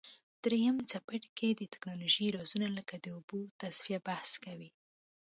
دریم 0.43 0.75
څپرکی 0.89 1.49
د 1.55 1.61
تکنالوژۍ 1.73 2.27
رازونه 2.37 2.67
لکه 2.77 2.95
د 2.99 3.05
اوبو 3.15 3.39
تصفیه 3.61 3.99
بحث 4.07 4.31
کوي. 4.45 4.69